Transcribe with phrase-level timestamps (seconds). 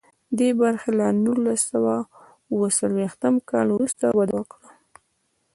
[0.37, 1.95] دې برخې له نولس سوه
[2.51, 4.59] اوه څلویښتم کال وروسته وده وکړه.